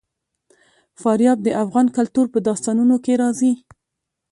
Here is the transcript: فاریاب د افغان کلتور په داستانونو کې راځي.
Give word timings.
فاریاب 1.01 1.37
د 1.43 1.49
افغان 1.63 1.87
کلتور 1.97 2.25
په 2.33 2.39
داستانونو 2.47 2.95
کې 3.05 3.13
راځي. 3.21 3.53